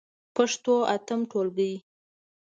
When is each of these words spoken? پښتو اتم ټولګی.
پښتو 0.35 0.75
اتم 0.95 1.19
ټولګی. 1.31 1.73